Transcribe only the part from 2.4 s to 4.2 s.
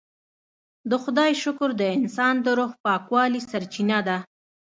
د روح پاکوالي سرچینه ده.